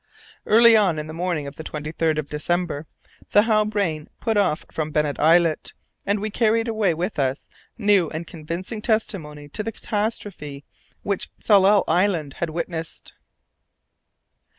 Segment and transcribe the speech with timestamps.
[0.47, 2.87] Early on the morning of the 23rd of December
[3.29, 5.73] the Halbrane put off from Bennet Islet,
[6.07, 10.65] and we carried away with us new and convincing testimony to the catastrophe
[11.03, 13.13] which Tsalal Island had witnessed.